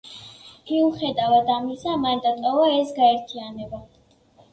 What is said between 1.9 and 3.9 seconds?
მან დატოვა ეს გაერთიანება.